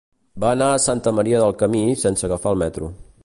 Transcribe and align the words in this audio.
Va 0.43 0.53
anar 0.55 0.69
a 0.75 0.79
Santa 0.85 1.13
Maria 1.19 1.43
del 1.45 1.55
Camí 1.61 1.83
sense 2.07 2.29
agafar 2.31 2.55
el 2.57 2.61
metro. 2.65 2.93